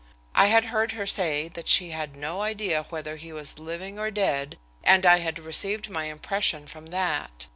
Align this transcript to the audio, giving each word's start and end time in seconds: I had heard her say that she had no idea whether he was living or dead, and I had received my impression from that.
I 0.33 0.47
had 0.47 0.65
heard 0.73 0.93
her 0.93 1.05
say 1.05 1.47
that 1.49 1.67
she 1.67 1.91
had 1.91 2.15
no 2.15 2.41
idea 2.41 2.87
whether 2.89 3.17
he 3.17 3.31
was 3.31 3.59
living 3.59 3.99
or 3.99 4.09
dead, 4.09 4.57
and 4.83 5.05
I 5.05 5.17
had 5.19 5.37
received 5.37 5.91
my 5.91 6.05
impression 6.05 6.65
from 6.65 6.87
that. 6.87 7.45